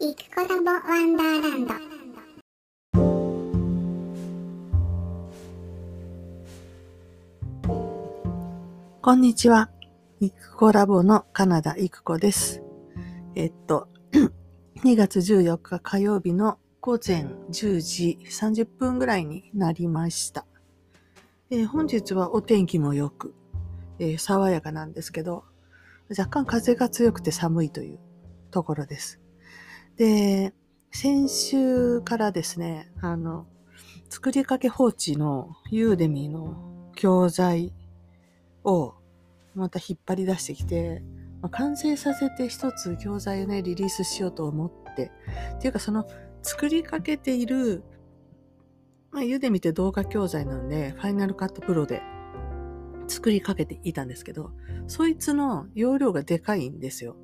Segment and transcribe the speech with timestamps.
[0.00, 1.74] イクコラボワンダーランド
[9.02, 9.70] こんにちは。
[10.20, 12.62] イクコラボのカナダイクコです。
[13.34, 13.88] えっと、
[14.84, 20.46] 2月14日火曜日の午前10時30分ぐらいになりました。
[21.50, 23.34] えー本日はお天気も良く、
[23.98, 25.42] えー爽やかなんですけど、
[26.16, 27.98] 若干風が強くて寒いという
[28.52, 29.20] ところです。
[29.98, 30.54] で、
[30.92, 33.46] 先週からですね、あの、
[34.08, 37.72] 作りかけ放置のユーデミーの教材
[38.64, 38.94] を
[39.54, 41.02] また引っ張り出してきて、
[41.42, 45.10] まあ完成させて一つ教材をね、リリースしようと思って、
[45.56, 46.06] っていうかその
[46.42, 47.82] 作りかけている、
[49.10, 52.02] まあ、ユーデミーって動画教材なんで、ファイナルカットプロで
[53.08, 54.52] 作りかけていたんですけど、
[54.86, 57.16] そいつの容量がでかいんですよ。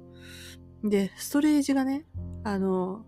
[0.83, 2.05] で、ストレージがね、
[2.45, 3.05] あの、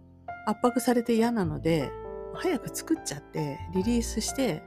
[0.47, 1.93] 圧迫されて嫌なので、
[2.35, 4.63] 早く作っちゃって、リリースして、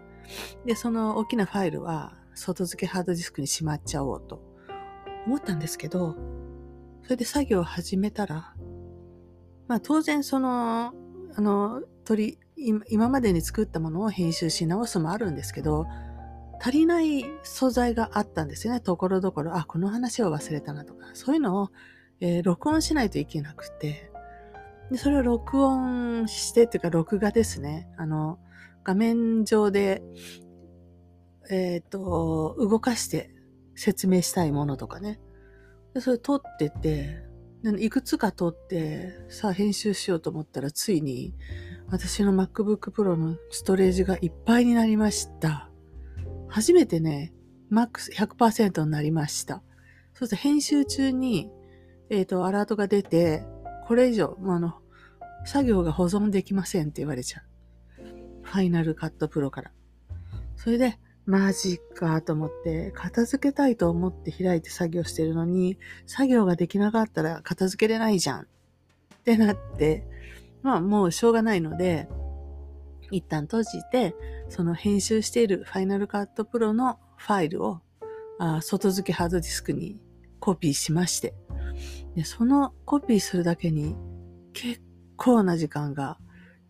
[0.65, 4.41] で、その大きなファイルは外付けハードディスクにしまっちゃおうと
[5.25, 6.15] 思ったんですけど、
[7.03, 8.53] それで作業を始めたら、
[9.67, 10.93] まあ当然その、
[11.35, 15.85] あの、取り、今までに作ったものを編集し直すもあるんですけど、
[16.61, 18.81] 足りない素材があったんですよね。
[18.81, 21.69] ところどころ、あ、この話を忘れたなとか、そういうのを、
[22.19, 24.11] えー録音しないといけなくて、
[24.91, 27.87] で、それを録音して、っていうか録画ですね。
[27.97, 28.39] あの、
[28.83, 30.01] 画面上で、
[31.49, 33.31] えっ、と、動かして
[33.75, 35.19] 説明したいものとかね。
[35.93, 37.23] で、それ撮ってて、
[37.77, 41.33] いくつか撮って、さあ編集しようと思ったら、ついに、
[41.89, 45.69] 私の MacBook Pro のストレージがいっぱいになりました。
[46.47, 47.33] 初めてね、
[47.71, 49.63] MAX100% になりました。
[50.13, 51.51] そうすると編集中に、
[52.09, 53.43] えっ、と、アラートが出て、
[53.87, 54.78] これ以上、まあ、あの、
[55.45, 57.43] 作業が保存できませんって言われちゃう。
[58.43, 59.71] ファイナルカットプロから。
[60.55, 65.77] それで、マジかと思って、片付けたいと思って開いて作業してるのに、
[66.07, 68.39] 作業ができなかったら片付けれないじゃん。
[68.41, 68.45] っ
[69.23, 70.07] てなって、
[70.63, 72.09] まあもうしょうがないので、
[73.11, 74.15] 一旦閉じて、
[74.49, 77.81] その編集しているファイナルカットプロのファイルを
[78.39, 80.01] あ外付けハードディスクに
[80.39, 81.35] コピーしまして、
[82.15, 83.95] でそのコピーするだけに
[84.53, 84.81] 結
[85.19, 86.17] 構な時間が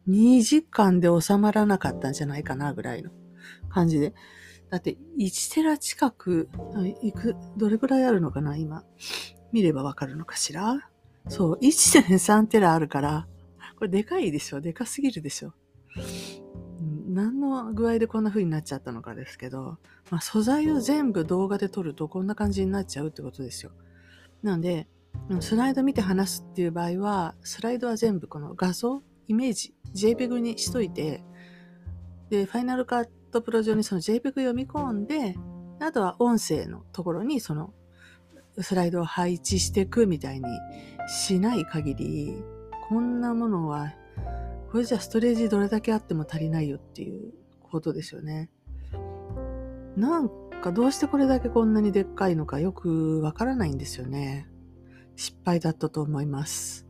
[0.09, 3.11] 2時間で収まらなかったんじゃないかなぐらいの
[3.69, 4.13] 感じで。
[4.69, 6.49] だって1テラ近く、
[7.01, 8.83] いく、どれぐらいあるのかな今。
[9.51, 10.89] 見ればわかるのかしら？
[11.27, 13.27] そう、1.3テラあるから、
[13.77, 14.61] これでかいでしょ？
[14.61, 15.53] でかすぎるでしょ？
[17.07, 19.77] 何の具合でこんな風になっちゃったのかですけど、
[20.11, 23.71] まあ、素材を全部動画で撮るとこんな感じになっちゃうってことですよ。
[24.43, 24.88] なので、
[25.41, 31.23] スライド見て話すっていう場合は、スライドは全部この画像、イメージ、JPEG にしといて、
[32.29, 35.35] で、ファイナルカットプロ上にその JPEG 読み込んで、
[35.79, 37.73] あとは音声のところにその
[38.59, 40.47] スライドを配置していくみたいに
[41.07, 42.43] しない限り、
[42.89, 43.93] こんなものは、
[44.71, 48.49] これじゃストレージどれだけあっても足りないよっていうことですよね。
[49.95, 50.29] なん
[50.61, 54.48] かどうしてこれだけこんなにでっかいのかよくわからないんですよね。
[55.19, 56.88] 失敗だったと思います。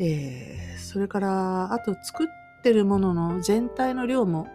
[0.00, 2.26] えー、それから、あと作っ
[2.64, 4.48] てるものの全体の量も、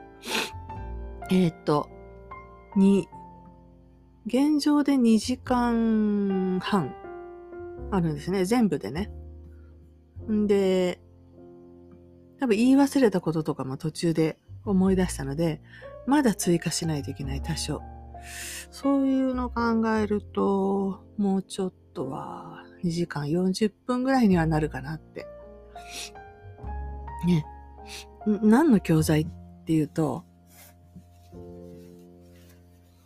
[1.31, 1.89] えーっと、
[2.75, 3.07] に、
[4.25, 6.93] 現状で2時間半
[7.91, 8.43] あるんですね。
[8.43, 9.09] 全部でね。
[10.29, 10.99] んで、
[12.41, 15.61] 多分言い忘れたこととかも途中で思い出したので、
[16.07, 17.81] まだ追加しないといけない多少。
[18.69, 25.27] そういうのを考えると、もうちょっとは2時間40分ぐらいにはなるかなって。
[27.25, 27.45] ね。
[28.25, 29.27] 何の教材っ
[29.65, 30.23] ていうと、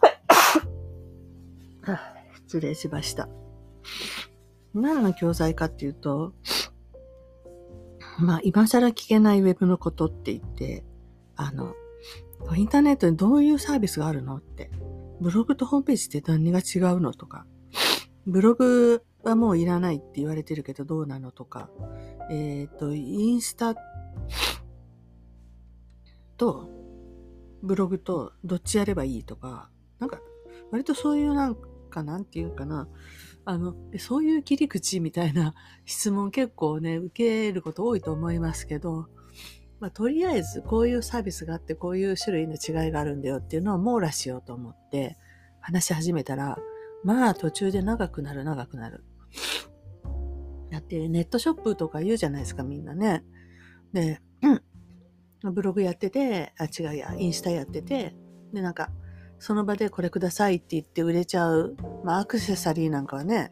[2.47, 3.29] 失礼しました。
[4.73, 6.33] 何の教材かっていうと、
[8.19, 10.83] まあ、今更聞けないウェブのことって言って、
[11.35, 11.73] あの、
[12.55, 14.69] インターネットにどういうサービスがあるのって、
[15.21, 17.45] ブログとホームページって何が違うのとか、
[18.25, 21.69] ブログはもういらないって言われてるけどどうなのとか、
[22.29, 23.75] えっ、と、インスタ
[26.37, 26.69] と
[27.61, 29.69] ブログとどっちやればいいとか、
[29.99, 30.19] なんか、
[30.71, 31.55] 割とそういうなん
[31.89, 32.87] か、なんていうかな、
[33.45, 35.53] あの、そういう切り口みたいな
[35.85, 37.09] 質問結構ね、受
[37.47, 39.07] けること多いと思いますけど、
[39.79, 45.17] まあ、とりあえずこういうサービスがあってこういう種類の違いがあるんだよっていうのを網羅しようと思って
[45.59, 46.57] 話し始めたら、
[47.03, 49.03] まあ途中で長くなる長くなる。
[50.71, 53.23] やってネットショップとか言うじゃないですか、みんなね。
[53.93, 58.15] で、うん、ブログやってて、あ、違うや、インスタやってて、
[58.53, 58.89] で、なんか、
[59.39, 61.75] その場でこれくださいって言って売れちゃう。
[62.03, 63.51] まあ、アクセサリーなんかはね、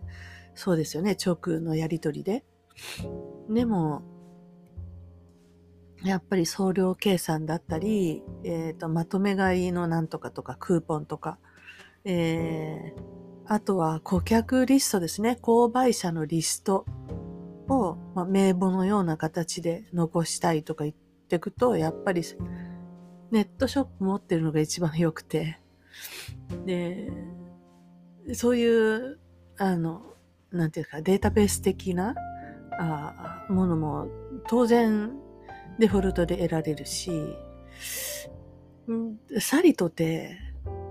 [0.56, 2.46] そうですよね、直のやりとりで。
[3.50, 4.02] でも、
[6.04, 11.40] やっぱり送料計算だったり、えっ、と、まとめ買いのなんとかとか、クーポンとか、
[12.04, 13.13] えー、
[13.46, 15.38] あとは顧客リストですね。
[15.42, 16.86] 購買者のリスト
[17.68, 20.96] を、まあ、名簿のような形で残したいとか言っ
[21.28, 22.24] ていくと、やっぱり
[23.32, 25.60] ネットショップ持ってるのが一番良くて、
[26.66, 27.12] で、
[28.34, 29.20] そういう、
[29.58, 30.02] あの、
[30.52, 32.16] なんていうか、データベース的な
[32.80, 34.08] あものも
[34.48, 35.12] 当然
[35.80, 37.12] デフォルトで得られるし、
[39.40, 40.38] さりとて、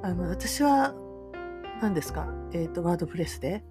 [0.02, 0.94] あの、私は、
[1.82, 3.64] 何ですか、えっ、ー、と、ワードプレスで、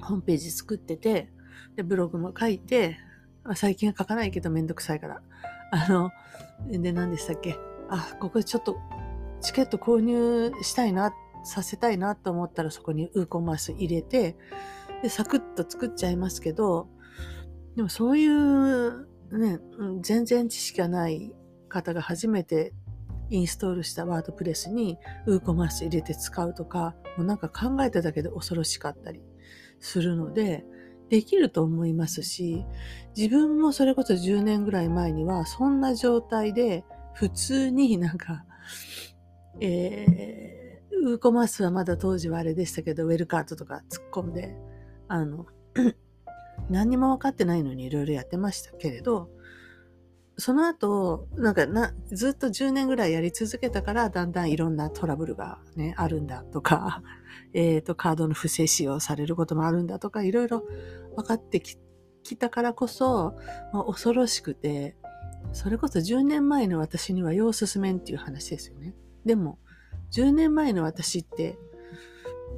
[0.00, 1.28] ホームページ作ってて、
[1.74, 2.96] で、ブログも書いて、
[3.56, 5.20] 最近は書かないけどめんどくさいから。
[5.72, 6.12] あの、
[6.70, 7.58] で、何でしたっけ？
[7.90, 8.76] あ、ここちょっと
[9.40, 11.12] チケット購入したいな、
[11.42, 14.36] させたいなと思ったらそこにウーコンマース入れて、
[15.02, 16.88] で、サクッと作っちゃいますけど、
[17.74, 19.58] でもそういうね、
[20.00, 21.34] 全然知識がない
[21.68, 22.72] 方が初めて
[23.34, 29.20] インストールしたワードプレスにウーコマース入れて使うとか、もうなんか考えただけで恐ろしかったり
[29.80, 30.64] するので、
[31.10, 32.64] できると思いますし、
[33.16, 36.84] 自分もそれこそ10年ぐらい前にはそんな状態で
[37.14, 38.44] 普通になんか、
[39.60, 44.56] えー、ウーコマースはまだ当時はあれでしたけど、ウェルカートとか突っ込んで、
[45.08, 45.46] あの、
[46.70, 49.28] 何にも分かってないのにいろいろやってましたけれど、
[50.36, 57.02] その後、なんかな、ずっと10年ぐらいやり続けたから、だんだんいろんなトラブルがね、あるんだとか、
[57.54, 60.64] えっ、ー、と、カードの不正使用されることもあるんだとか、いろいろ
[61.16, 61.78] 分かってき
[62.36, 63.36] たからこそ、
[63.72, 64.96] まあ、恐ろしくて、
[65.52, 68.94] それこそ10年前の私にはよう進めんっていう話ですよね。
[69.24, 69.58] でも、
[70.10, 71.58] 10年前の私って、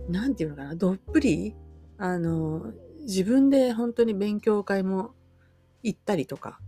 [0.09, 1.55] なんていうのかな、どっぷり、
[1.99, 5.15] あの、自分で本当に勉強会も
[5.83, 6.59] 行ったりとか、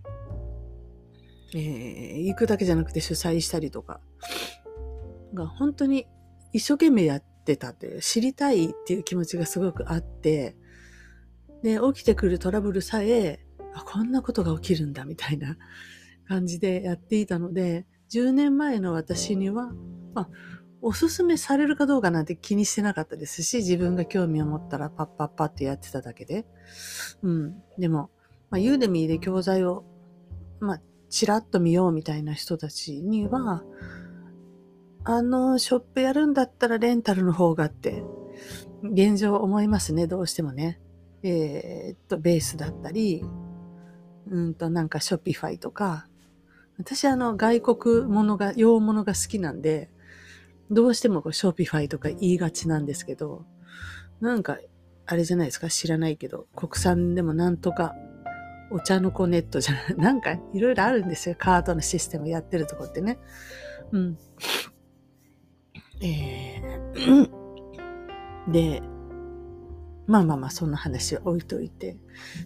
[1.55, 4.01] えー、行くだけじゃなくて主催したりとか、
[5.35, 6.07] が本当に
[6.53, 10.57] 一生懸命やってたって、知りたいっていう気持ちがすごくあって、
[11.63, 13.41] で、起きてくるトラブルさえ、
[13.75, 15.57] あ、こんなことが起きるんだみたいな
[16.27, 19.73] 感じでやっていたので、10年前の私には、
[20.15, 20.29] まあ、
[20.81, 26.47] おすすめされるかどうかなんて気にしてなかったですし、自分が興味を持ったらパッパッパってやってただけで。
[27.23, 27.63] うん。
[27.79, 28.11] でも、
[28.51, 29.85] まあ、ユーデミーで教材を、
[30.61, 33.65] まあ、チラッと見ようみたいな人たちには、
[35.05, 38.03] あの、ショップやるんだったらレンタルの方がって、
[38.83, 40.81] 現状思いますね、どうしてもね。
[41.23, 43.25] えー、っと、ベースだったり、
[44.31, 46.07] うんと、なんか Shopify とか、
[46.79, 49.91] 私あの、外国ものが、洋物が好きなんで、
[50.71, 53.45] どうしてもこう Shopify とか言いがちなんですけど、
[54.21, 54.59] なんか、
[55.07, 57.95] あれじゃないですか知らないけど、国産でもなんとか、
[58.71, 61.35] お茶の子ネットじゃない、 なんかいろいろあるんですよ。
[61.39, 63.19] カードのシステムやってるとこってね。
[63.93, 64.19] うん。
[66.01, 67.31] えー、
[68.51, 68.83] で、
[70.07, 71.99] まあまあまあ、そんな話は置いといて、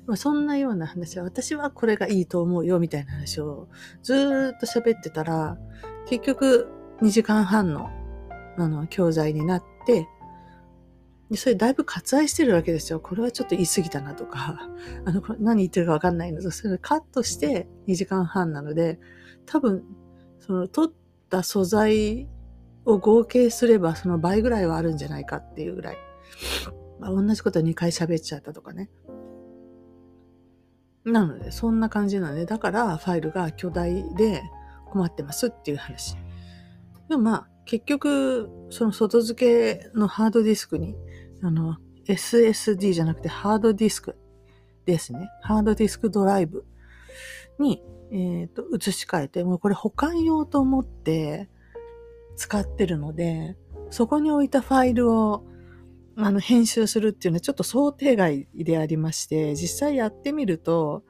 [0.06, 3.68] まあ、そんなような話は、私はこれがいいと思うよ、みたいな話を
[4.02, 5.58] ずっと喋ってたら、
[6.06, 6.68] 結局
[7.02, 7.90] 2時間半の
[8.56, 10.08] あの、教材になって、
[11.32, 13.00] で、それだいぶ割愛してるわけですよ。
[13.00, 14.68] これはちょっと言い過ぎたなとか、
[15.06, 19.00] あの、何言ってるかわかんないのと、それカットして2時間半なので、
[19.46, 19.82] 多分、
[20.40, 20.94] その、取っ
[21.30, 22.28] た素材
[22.84, 25.96] を合計すればその倍ぐらいはあるんじゃないかっていうぐらい。
[27.00, 28.90] まあ、同じこと2回喋っちゃったとかね。
[31.04, 34.42] なので、そんな感じなので、だからファイルが巨大で
[34.90, 36.14] 困ってますっていう話。
[37.08, 40.94] でもまあ、結局、その外付けのハードディスクに、
[41.42, 44.16] あの、SSD じゃなくてハードディスク
[44.86, 45.28] ですね。
[45.42, 46.64] ハードディスクドライブ
[47.58, 51.48] に、えっ、ー、と、移し替えて、もうこれ保管用と思って
[52.36, 53.56] 使ってるので、
[53.90, 55.44] そこに置いたファイルを
[56.16, 61.04] あの編集するっていうのはちょっと想定外でありまして、実際やってみると、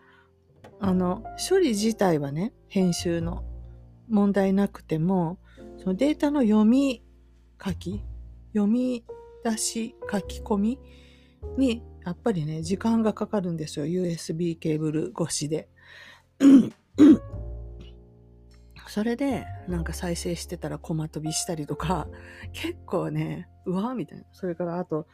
[0.80, 3.44] あの、処理自体はね、編集の
[4.08, 5.38] 問題なくても、
[5.78, 7.02] そのデータの読み
[7.64, 8.04] 書き、
[8.52, 9.04] 読み
[9.44, 10.78] 出し書き込み
[11.56, 13.86] に、やっぱりね、時間がかかるんですよ。
[13.86, 15.68] USB ケーブル越しで。
[18.88, 22.08] それで、なんか再生してたらコマ飛びしたりとか、
[22.52, 24.24] 結構ね、うわーみたいな。
[24.32, 25.06] それからあと、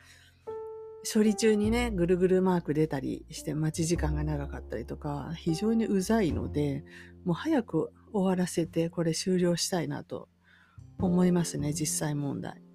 [1.11, 6.85] 処理中にね、ぐるぐるマーク出たりして待ち時間が長かったりとか、非常にうざいので、
[7.25, 10.29] もう早く終わらせてこれ終了したいなと
[10.99, 12.68] 思いますね、実際問題。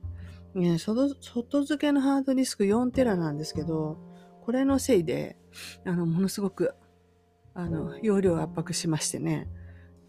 [0.56, 3.98] ね、外外付けのハードディスク4テラなんですけど、
[4.42, 5.38] これのせいで、
[5.86, 6.76] あの、ものすごく、
[7.54, 9.48] あの、容量圧迫しましてね。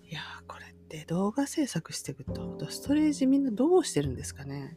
[0.02, 4.76] いやー、これって動画制作していくと、ストレージみんなどうしてるんですかね。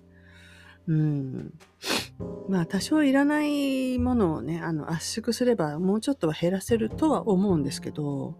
[0.87, 1.53] うん。
[2.47, 8.37] まあ、多少いらないものをね、あの、圧縮すればもうちょっとは減らせるとは思うんですけど、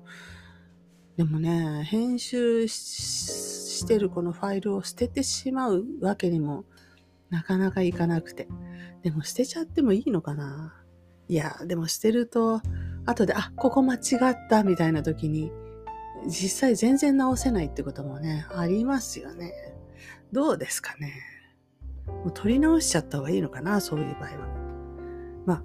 [1.17, 6.65] でもね、編集してるこのファイルを捨ててしまうわけにも
[7.29, 8.47] なかなかいかなくて。
[9.03, 10.73] でも捨てちゃってもいいのかな
[11.29, 12.61] いや、でも捨てると、
[13.05, 13.97] 後で、あ、ここ間違
[14.31, 15.51] ったみたいな時に、
[16.25, 19.53] 実際全然直せないってこともね、ありますよね。
[20.31, 21.13] どうですかね。
[22.05, 24.47] もう取り直しちゃった方がいいのかな、そういう場合は。
[25.45, 25.63] まあ、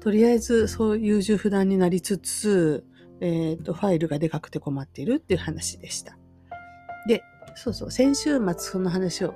[0.00, 2.84] とりあえずそう優柔不断になりつつ、
[3.20, 6.18] えっ、ー、と、ファイルがでかくて困っているっていう話でした。
[7.06, 7.22] で、
[7.54, 9.34] そうそう、先週末その話を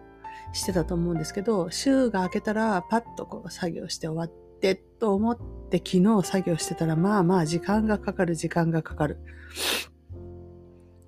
[0.53, 5.39] してたと思うんですけど、週が明けたらパッとこう作業して終わってと思っ
[5.71, 9.19] て昨日作業してたらまあまあ時間がかかる時間がかかる。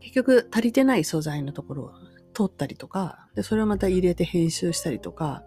[0.00, 1.92] 結局足りてない素材のところを
[2.32, 5.44] 取ったりとか、で、それをまた入れて編集したりとか、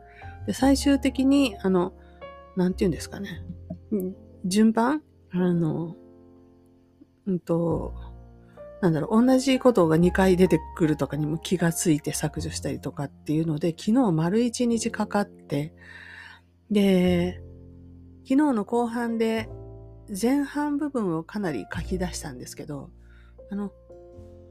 [0.48, 1.94] で、最終的に、あの、
[2.56, 3.44] なんて言うんですかね。
[4.46, 5.02] 順番？
[5.32, 5.96] あの、
[7.26, 7.94] うんと、
[8.84, 15.74] なんだろう、同じことが2回出てくるとかにも気がついて削除したりとかっていうので、昨日丸1日かかって、
[16.70, 17.42] で、
[18.24, 19.48] 昨日の後半で
[20.10, 22.90] 前半部分をかなり書き出したんですけど、
[23.50, 23.72] あの、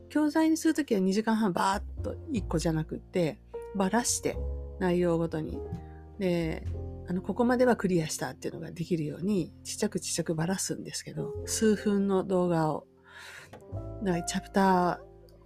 [0.09, 3.39] 教材にするときは2時間半バーっと1個じゃなくて、
[3.77, 4.39] ばらして
[4.79, 5.61] 内容ごとに。
[6.19, 6.65] で、
[7.07, 12.87] あの、ここまではクリアしたっていうのができるように、ちっちゃくちっちゃくばらすんですけど、数分の動画を
[14.02, 15.00] だかチャプタ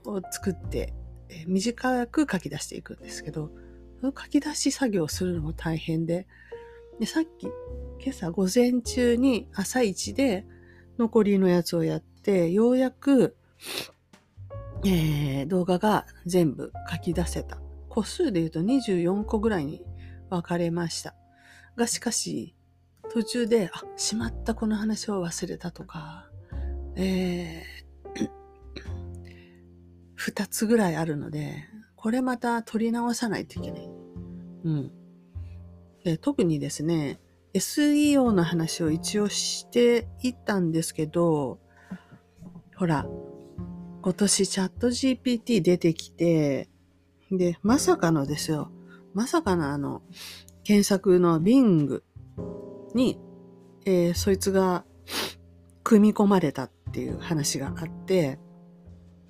[0.04, 0.94] ーを作って、
[1.28, 3.50] え、短く書き出していくんですけど、
[4.00, 6.26] その書き出し作業をするのも大変で、
[6.98, 7.46] で、さっき、
[8.00, 10.46] 今朝午前中に朝一で
[10.98, 13.36] 残りのやつをやって、ようやく、
[14.84, 17.58] えー、動画が全部書き出せた。
[17.88, 19.82] 個数で言うと24個ぐらいに
[20.30, 21.14] 分かれました。
[21.76, 22.54] が、しかし、
[23.10, 26.30] 途中で、あ、しまった、この話を忘れたとか、
[26.94, 27.75] えー、
[30.16, 33.88] 二つぐらいあるので、これまた取り直さないといけない。
[34.64, 34.92] うん。
[36.04, 37.20] で特にですね、
[37.54, 41.58] SEO の話を一応していったんですけど、
[42.76, 43.06] ほら、
[44.02, 46.68] 今年チャット GPT 出てきて、
[47.30, 48.70] で、まさかのですよ。
[49.14, 50.02] まさかのあの、
[50.62, 52.02] 検索の Bing
[52.94, 53.18] に、
[53.84, 54.84] えー、そいつが
[55.82, 58.38] 組み込まれたっていう話があって、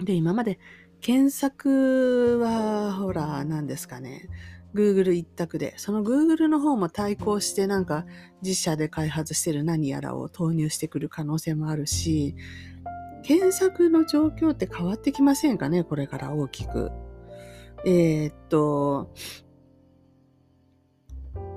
[0.00, 0.59] で、今まで
[1.00, 4.29] 検索は、ほら、何ですかね。
[4.75, 8.05] Google 一択で、その Google の方も対抗してなんか
[8.43, 12.37] 自社で開発してる何やらを投入してくる可能性もあるし、
[13.23, 16.93] 検索の状況って変わってきませんかねこれから大きく。
[17.85, 19.12] えー、っと、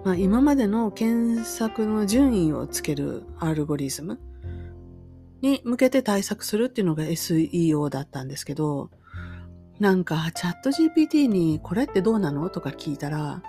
[0.04, 4.20] まあ、今までの検索の順位をつけるアルゴリズム
[5.42, 8.90] に向けて対策するっていうのが SEO だったんですけど、
[9.80, 13.42] なんかチャット GPT にこれってどうなのとか聞いたら、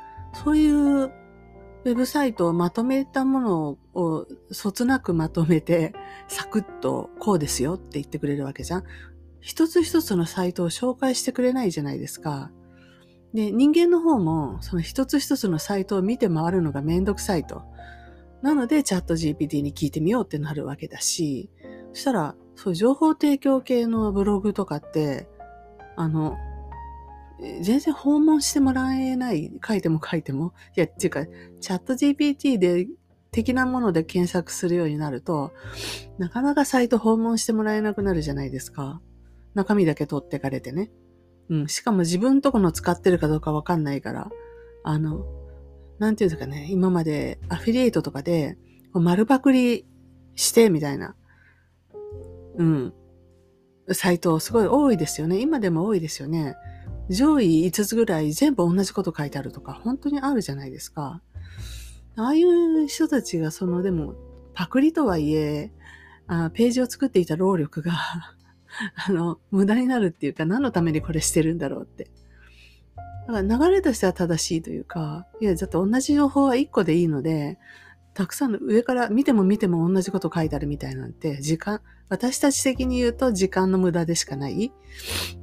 [0.45, 5.93] そういうウェブサイトをまとめたものをそつなくまとめて、
[6.29, 8.85] サクッとこうですよって言ってくれるわけじゃん。
[9.41, 12.51] 一つ一つのサイトを紹介してくれないじゃないですか。
[13.33, 17.63] で、人間の方もその一つ一つのサイトを見て回るのがめんどくさいと。
[18.43, 21.51] なのでチャット GPT に聞いてみようってなるわけだし、
[21.93, 25.29] そしたら、そういう情報提供系のブログとかって、
[25.97, 26.37] あの、
[27.63, 30.53] 全然訪問してもらえない、書いても書いても。
[30.77, 31.27] いや、っていうか、
[31.61, 32.87] チャット GPT で
[33.31, 35.53] 的なもので検索するようになると、
[36.19, 39.01] なかなかサイト訪問してもらえなくなるじゃないですか。
[39.55, 40.91] 中身だけ取ってかれてね。
[41.49, 41.69] うん。
[41.69, 44.31] しかも自分とこの使ってるかどうかわかんないから、
[44.85, 45.25] あの、
[45.99, 48.59] なんていうかね、今までアフィリエイトとかで、
[48.93, 49.87] 丸パクリ
[50.35, 51.15] してみたいな、
[52.61, 52.93] うん、
[53.93, 55.41] サイトすごい多いですよね。
[55.41, 56.57] 今でも多いですよね。
[57.09, 61.23] 上位5つぐらい全部同じこと書いてあるとか、本当にあるじゃないですか。
[62.17, 64.15] ああいう人たちが、その、でも、
[64.53, 65.73] パクリとはいえ、
[66.27, 67.93] あページを作っていた労力が
[69.09, 72.11] あの、無駄になるっていうか、何のためにこれしてるんだろうって。
[73.27, 77.59] だから流れとしては正しいというか、いや、だって同じ情報は1個でいいので、
[78.21, 84.75] たくさんの上から見ても見ても同じこと書いてあるみたいなんて、時間、私たち的に言うと時間の無駄でしかない。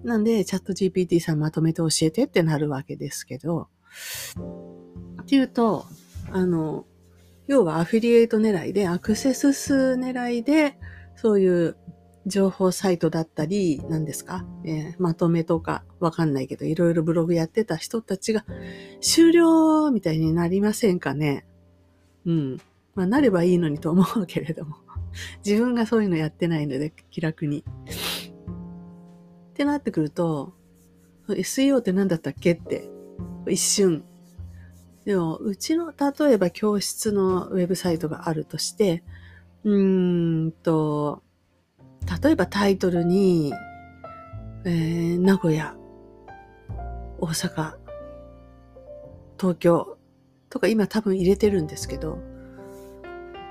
[0.03, 3.69] なんで、チャット GPT さんまとめて教えてってなるわけですけど、
[5.23, 5.87] っていうと、
[6.29, 6.85] あの、
[7.47, 10.77] 要はアフィリエイト狙いで、アクセス数狙いで、
[11.15, 11.77] そういう
[12.27, 18.45] 情報サイトだったり、何ですか、えー、まとめとかわかんないけど、いろいろブログやってた人たちが
[19.01, 21.47] 終了みたいになりませんかね？
[22.27, 22.57] うん。
[22.93, 24.75] まあ、なればいいのにと思うけれども。
[25.45, 27.59] 自分がそういうのやってないので、気楽に。
[27.59, 30.53] ってなってくると、
[31.27, 32.89] SEO って何だったっけって、
[33.47, 34.03] 一瞬。
[35.05, 39.03] でも、うちの、例えば教室のウェブサイトがあるとして、
[39.63, 41.23] うーんと、
[42.21, 43.53] 例えばタイトルに、
[44.65, 45.75] えー、名古屋、
[47.19, 47.75] 大阪、
[49.39, 49.96] 東京
[50.49, 52.19] とか今多分入れてるんですけど、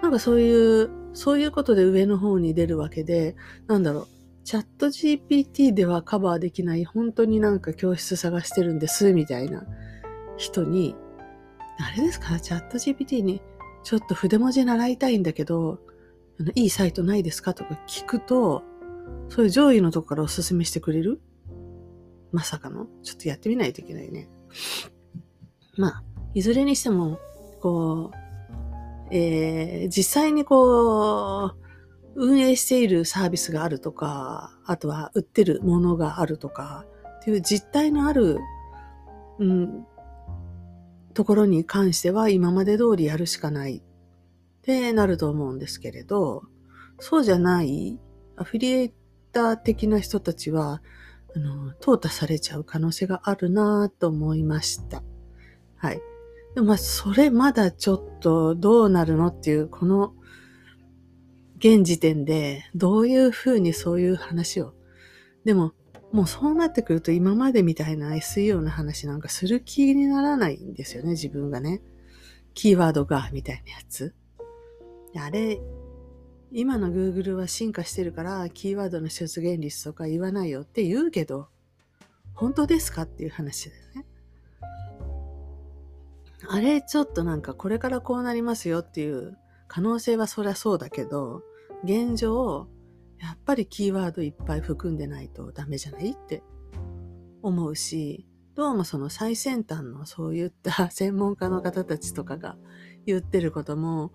[0.03, 3.37] なんかそういう、そういうことで上の方に出るわけで、
[3.67, 4.07] なんだろう、
[4.45, 9.65] チャット GPT ではカバーできない、本当になんか教室探してるんです、みたいな
[10.37, 10.95] 人に、
[11.79, 12.39] あれですか？
[12.41, 13.43] チャット GPT に、
[13.83, 15.79] ちょっと筆文字習いたいんだけど、
[16.55, 17.55] いいサイトないですか？
[17.55, 18.63] とか聞くと、
[19.29, 21.21] そういう上位のとこからおすすめしてくれる？
[22.33, 22.87] まさかの？
[23.03, 24.29] ちょっとやってみないといけないね。
[25.77, 26.03] まあ、
[26.37, 27.19] いずれにしても、
[27.63, 31.57] こう、えー、実際にこう、
[32.15, 36.85] 運営しているサービスがあるとか、あとは売ってるものがあるとか、
[37.21, 38.39] っていう実態のある、
[39.39, 39.87] うん、
[41.15, 43.83] ところに関しては今まで通りやるしかないっ
[44.61, 46.43] てなると思うんですけれど、
[46.99, 47.99] そうじゃない
[48.37, 48.95] アフィリエイ
[49.33, 50.83] ター的な人たちは、
[51.35, 55.03] あの、淘汰されちゃう可能性があるなと思いました。
[55.79, 56.01] はい。
[56.57, 60.15] でもまあ、それまだちょっとどうなるのっていう、この、
[61.59, 64.73] 現時点で、どういうふうにそういう話を。
[65.45, 65.75] でも、
[66.13, 71.83] もうそうなってくると今までみたいな SEO の話なんかする気にならないんですよね、自分がね。
[72.55, 74.15] キーワードが、みたいなやつ。
[75.15, 75.61] あれ、
[76.53, 81.49] 今の Google は進化してるから、キーワードの出現率とか言わないよって言うけど、
[82.33, 84.07] 本当ですかっていう話だよね。
[86.49, 89.37] あれ、ちょっとなんかこれからこうなりますよっていう
[89.69, 91.43] 可能性はそりゃそうだけど、
[91.85, 92.69] 現状、
[93.19, 96.43] やっぱりキーワードいっぱい含んでないとダメじゃないって
[97.43, 102.57] 思うし、どうもその最先端のそういった 専門家の方たちとかが
[103.05, 104.13] 言ってることも、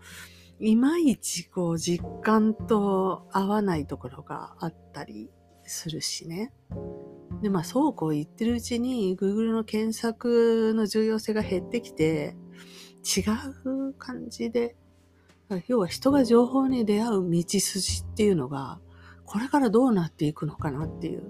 [0.60, 5.32] いまいちこう実感と合わないところがあったり
[5.66, 6.54] するしね。
[7.42, 12.36] で、まあそうこう言ってるうちに Google の検索の重要性が減ってきて
[13.04, 13.22] 違
[13.66, 14.76] う感じで、
[15.68, 18.80] 要は人が情報に出会う道筋っていうのが
[19.26, 21.24] これからどうなっていくのかなっていう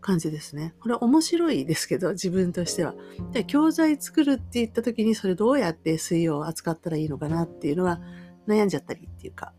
[0.00, 0.74] 感じですね。
[0.80, 2.94] これ面白いですけど、自分としては。
[3.32, 8.00] で、教材作るって言った時に、それどうやって水曜を扱ったらいいのかなっていうのは
[8.46, 9.52] 悩んじゃったりっていうか、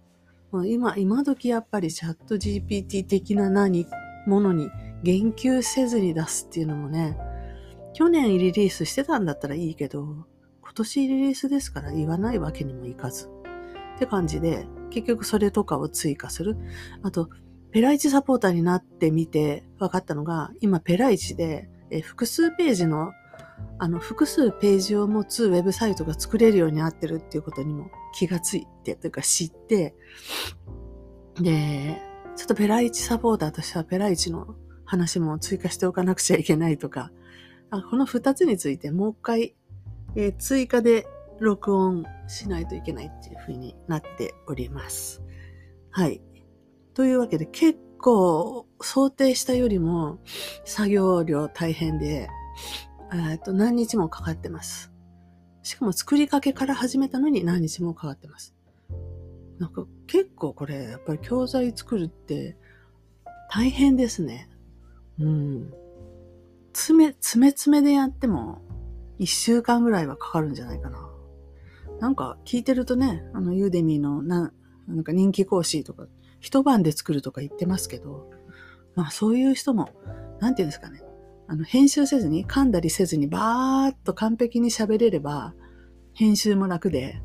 [0.51, 3.85] もう今、今時やっぱりチャット GPT 的な何、
[4.25, 4.69] ものに
[5.03, 7.17] 言及せずに出すっていうのもね、
[7.93, 10.25] 去年リリースしてたんだったらいいけど、
[10.61, 13.29] 今年リリースですから言わないわけにもいかず。
[13.95, 16.57] って感じで、結局それとかを追加する。
[17.03, 17.29] あと、
[17.71, 21.69] ペライチサポーターになってみて分かったのが、今ペライチで、
[22.03, 23.11] 複数ページの、
[23.77, 29.95] あの、複数ページを持つウェブサイトが作れるようになってるっていうことにも気がついて、というか知って、
[31.35, 32.01] で、
[32.35, 37.11] ちょっとペライチサポーターとしてはペライチの話も追加しておかなくちゃいけないとか、
[37.69, 39.55] あこの二つについてもう一回、
[40.15, 41.07] えー、追加で
[41.39, 45.21] 録音しないといけないっていうふうになっております。
[45.91, 46.21] はい。
[46.93, 50.19] というわけで結構想定したよりも
[50.65, 52.29] 作業量大変で、
[53.13, 54.91] えっと何日もかかってます。
[55.63, 58.55] しかも作りかけから始めたのに何日もかかってます。
[59.59, 62.57] なんか結構これやっぱり教材作るって
[63.49, 64.49] 大変ですね。
[65.19, 65.73] うん。
[66.73, 68.61] 詰め、詰め詰めでやっても
[69.17, 71.09] 一週間ぐらいはかかるんじゃないかな。
[71.99, 74.53] なんか聞いてるとね、あのユーデミーのな、
[74.87, 76.07] なんか人気講師とか
[76.39, 78.29] 一晩で作るとか言ってますけど、
[78.95, 79.89] まあそういう人も、
[80.39, 81.01] なんていうんですかね。
[81.51, 85.55] あの、編集せずに、噛んだりせずに、バーっと完璧に喋れれば、
[86.13, 87.23] 編集も楽で、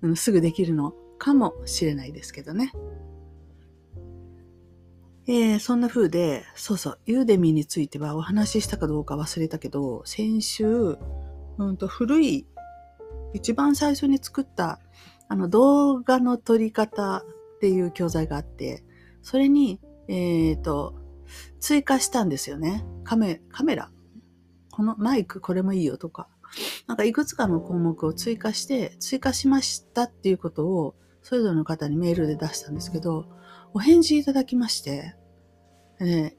[0.00, 2.72] うん、すぐできるのかもしれないですけどね。
[5.26, 10.96] えー、そんな風で、そうそう、ユーデミーについてはお話ししたかどうか忘れたけど、先週、
[11.58, 12.46] うんと古い
[13.34, 14.78] 一番最初に作った
[15.28, 18.84] あの動画の撮り方っていう教材があって、
[19.20, 20.94] それに、えっ、と、
[21.60, 22.84] 追加したんですよね。
[23.04, 23.90] カメ、カメラ。
[24.70, 26.28] このマイクこれもいいよとか。
[26.86, 33.26] なんかいくつかの項目を追加して、追加しましたっていうことを、それぞれの方にメールで出したんですけど、
[33.74, 35.14] お返事いただきまして、
[35.98, 36.36] でね、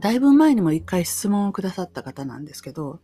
[0.00, 3.00] だいぶ前にも一回質問をくださった方なんですけど、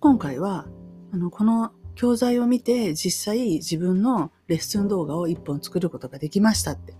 [0.00, 0.66] 今回は、
[1.12, 6.94] あの、この教材を見て実際自分のレッスン動画を一本作ることができましたって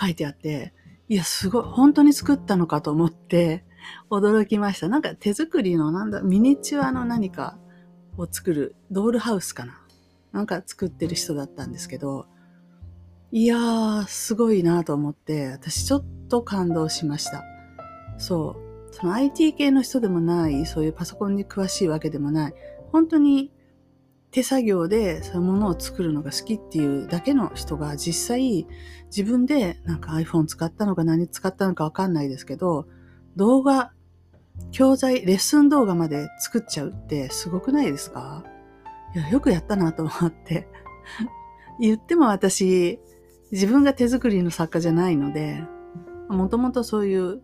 [0.00, 0.73] 書いてあって、
[1.08, 3.64] いや、すごい、本当に作ったのかと思って
[4.10, 4.88] 驚きました。
[4.88, 7.58] なんか手作りのなんだ、ミニチュアの何か
[8.16, 9.80] を作るドールハウスかな。
[10.32, 12.26] なんか作ってる人だったんですけど、
[13.30, 17.44] いやー、すごいなと思って、私ちょっと感動しました。
[18.16, 18.56] そ
[18.90, 18.94] う。
[18.94, 22.54] その IT 系の人でもない、そういうパソコンに詳しいわけでもない、
[22.92, 23.52] 本当に
[24.34, 28.66] 手作業でそういうものを作るのが好きっていうだけの人が実際
[29.06, 32.88] 自分でなんか iPhone 使ったのか何使ったのかわかんないですけど、
[33.36, 33.92] 動画、
[34.72, 38.44] 教材、レッスン動画まで作っちゃうってすごくないですか？
[39.14, 40.66] いや、よくやったなと思って。
[41.80, 42.98] 言っても私、
[43.52, 45.62] 自分が手作りの作家じゃないので、
[46.28, 47.40] もともとそういう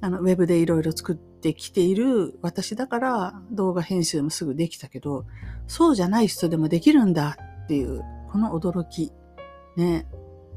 [0.00, 5.26] あのウェブでいろいろ作ってきている私だから動画編集もすぐできたけど、
[5.66, 9.12] そうじゃない人でもできるんだっていう、この驚き。
[9.76, 10.06] ね。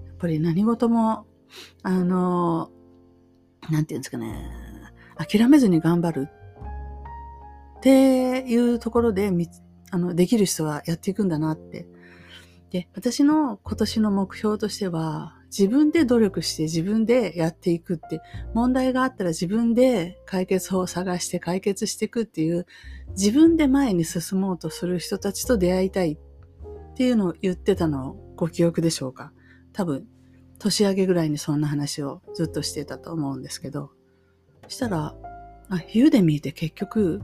[0.06, 1.26] やっぱり何事も、
[1.84, 2.72] あの、
[3.70, 4.50] なんていうんですかね、
[5.18, 6.28] 諦めずに頑張る
[7.78, 9.50] っていうところでみ
[9.90, 11.88] あの、できる人はやっていくんだなって。
[12.72, 18.22] で、私の今年の目標としては、自分で努力して自分でやっていくって、
[18.54, 22.66] 問題があったら自分で解決法を探して解決していくっていう、
[23.10, 29.32] 自分で前に進もうとする人たちと出会いたいっていうのを言ってたのをご記憶でしょうか？
[29.74, 30.06] 多分、
[30.60, 33.92] 年明けぐらいにそんな話をずっとしてたと思うんですけど、
[34.64, 35.16] そしたら、
[35.70, 37.22] あ、ユーデミーって結局、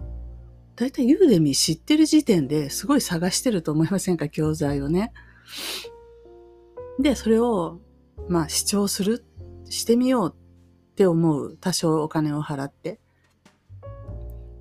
[0.75, 4.29] だいたいユーデミー知ってる時点ですごい探してると思いませんか？
[4.29, 5.11] 教材をね。
[6.99, 7.79] で、それを、
[8.27, 9.25] まあ、視聴する、
[9.69, 11.57] してみようって思う。
[11.57, 12.99] 多少お金を払って。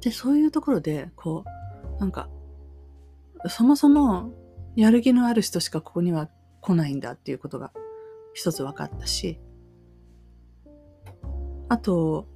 [0.01, 1.45] で、そういうところで、こ
[1.97, 2.29] う、なんか、
[3.49, 4.33] そもそも、
[4.75, 7.73] やる気のある人しかここには来ないんだっていうことが
[8.33, 9.39] 一つ分かったし、
[11.69, 12.27] あと、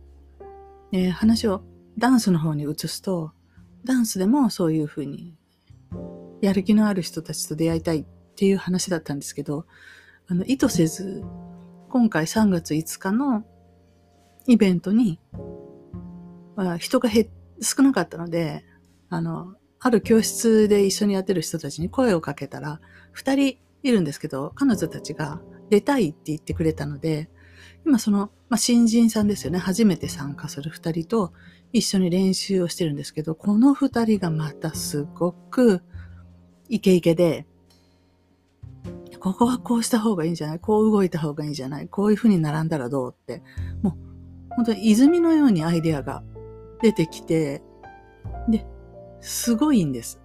[0.93, 1.63] えー話を
[1.99, 3.33] ダンスの方に移すと、
[3.85, 5.37] ダンスでもそういうふうに、
[6.43, 9.67] やる気のある人たちと出会いたいっていう話だったんですけど、
[10.29, 11.23] あの、意図せず、
[11.89, 13.45] 今回3月5日の
[14.47, 15.21] イベントに、
[16.57, 17.29] まあ人が減
[17.61, 18.65] 少なかったので、
[19.09, 22.81] あの、ある教室で一緒にやってる人たちに声をかけたら、
[23.13, 27.31] 二人いるんですけど、彼女たちが出たいって言ってくれたので、
[27.85, 29.59] 今その、まあ、新人さんですよね。
[29.59, 31.33] 初めて参加する二人と
[31.73, 35.83] 一緒に練習をしてるんですけど、この二人がまたすごく
[36.69, 37.47] イケイケで、
[39.27, 40.61] ここはこうした方がいいんじゃない？
[40.61, 41.89] こう動いた方がいいんじゃない？
[41.89, 43.11] こういう風に並んだらどう？
[43.13, 43.43] って。
[43.83, 46.23] もう、本当に泉のようにアイデアが
[46.81, 47.61] 出てきて、
[48.49, 48.65] で、
[49.21, 50.21] すごいんです。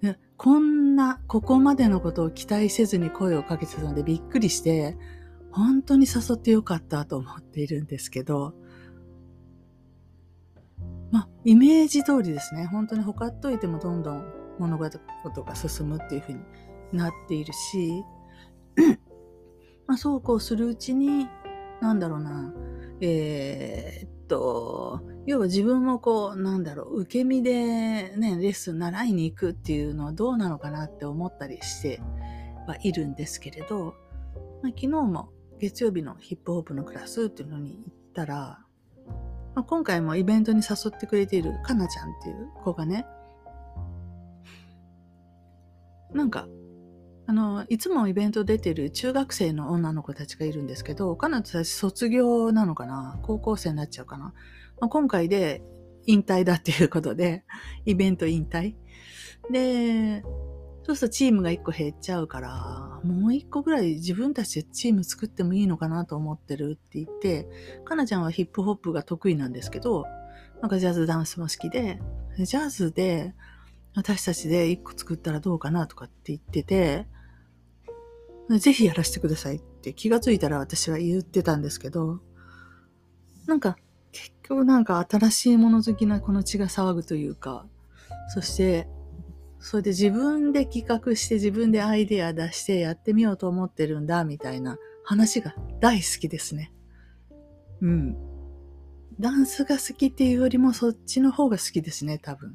[0.00, 4.96] でこんな、ここまでのことを期待せずに声をかけてたのでびっくりして、
[5.52, 8.54] 本当に誘ってよかったと思っているんですけど、
[11.12, 12.64] まあ、イメージ通りですね。
[12.64, 14.24] 本当に他っといてもどんどん
[14.58, 14.98] 物事
[15.42, 16.40] が進むっていう風に
[16.92, 18.04] なっているし、
[19.86, 21.28] まあ、そうこうするうちに、
[21.80, 22.54] なんだろうな、
[23.00, 32.00] えーっと、要は自分もこう、なんだろう、受け身でね、レッスン習いに行くっていうのはどうなのかなって思ったりして
[32.66, 33.94] はいるんですけれど、
[34.62, 38.58] まあ、昨日も月曜日のヒップホップのクラスっていうのに行ったら、
[39.54, 43.06] まあ、今回もイベントに誘ってくれているかなちゃんっていう子がね、
[46.12, 46.46] なんか、
[47.28, 53.20] あの、いつもイベント出てる中学生の女の子たちがいるんですけど、彼女たち卒業なのかな？
[53.22, 54.32] 高校生になっちゃうかな、
[54.80, 55.62] まあ、今回で
[56.06, 57.44] 引退だっていうことで、
[57.84, 58.76] イベント引退。
[59.52, 60.22] で、
[60.84, 67.46] そうするとチームが1個減っちゃうから、もう1個ぐらい自分たちでチーム作ってもいいのかなと思ってるって言って、
[67.84, 70.06] かなちゃんはヒップホップが得意なんですけど、
[70.62, 72.00] なんかジャズダンスも好きで、
[72.38, 73.34] ジャズで
[73.94, 77.06] 私たちで1個作ったらどうかなとかって言ってて、
[78.48, 82.20] ぜひやらせてくださいって気がついたら私は言ってたんですけど、
[83.46, 83.76] なんか
[84.12, 87.66] 結局なんか新しいもの好きなこの血が騒ぐというか、
[88.28, 88.88] そして
[89.60, 96.72] それで自分で企画して自分でアイデア出してやってみようと思ってるんだみたいな話が大好きですね。
[97.80, 98.16] うん。
[99.20, 102.54] ダンスが好きっていうよりもそっちの方が好きですね、多分。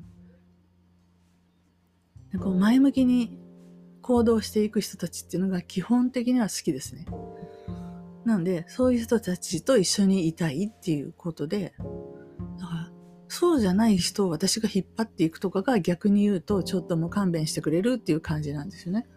[2.39, 3.37] こう前向きに
[4.03, 7.05] 行動していく人たちっていうのが基本的には好きですね。
[8.25, 11.73] なんで、そういう人たちと一緒にいたいっていうことで、
[12.59, 12.91] だから
[13.27, 19.07] そうじゃない人を私が引っ張っていくとかが逆に言うと、ちょっともう勘弁してくれるっていう感じなんですよね。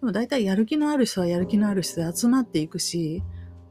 [0.00, 3.22] でも大体やる気のある人はやる気のある人で集まっていくし、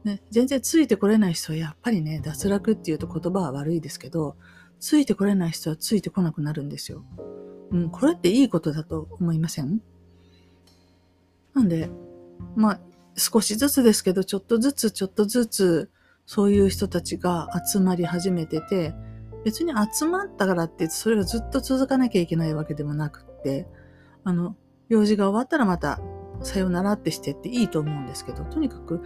[0.02, 4.36] ね、全然ついてこれない人はやっぱりね、脱落っていうと言葉は悪いですけど、
[4.80, 7.04] ついてこれない人はついてこなくなるんですよ。
[7.70, 9.80] うん、これっていいことだと思いません？
[11.54, 11.90] なんで、
[12.56, 12.80] まあ、
[13.16, 15.90] 少しずつですけど、ちょっとずつちょっとずつ、
[16.26, 18.94] そういう人たちが集まり始めてて、
[19.44, 23.68] 別に集まったからってそれがずっと続かなきゃいけないわけでもなくって、
[24.24, 24.56] あの、
[24.88, 26.00] 用事が終わったらまた
[26.42, 29.02] さよならってしてっていいと思うんですけど、とにかく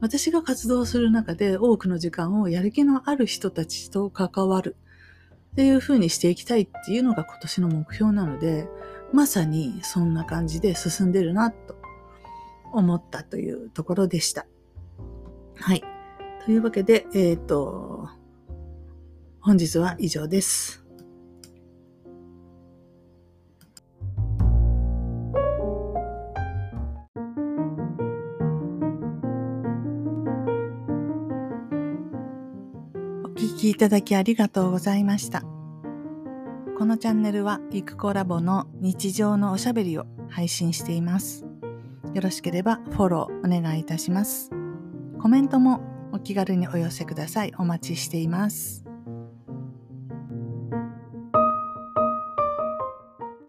[0.00, 4.76] 私が活動する中で多くの時間をやる気のある人たちと関わる
[5.52, 8.68] っていう風にしていきたいっていうのが今年の目標なので、
[9.14, 11.76] まさにそんな感じで進んでるなと
[12.72, 14.44] 思ったというところでした。
[15.54, 15.84] はい。
[16.44, 18.08] というわけで、えっ、ー、と、
[19.40, 20.84] 本日は以上です。
[33.22, 35.53] お聞きいただきありがとうございました。
[36.84, 41.46] このチャンネルは、イクコラボの日常のおしゃべりを配信しています。
[42.12, 44.50] よろしければフォローお願いいたします。
[45.18, 45.80] コメントも
[46.12, 47.54] お気軽にお寄せください。
[47.56, 48.83] お待ちしています。